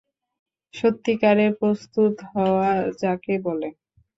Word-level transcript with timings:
সত্যিকারের 0.73 1.51
প্রস্তুত 1.59 2.13
হওয়া 2.33 2.69
যাকে 3.01 3.33
বলে! 3.45 3.69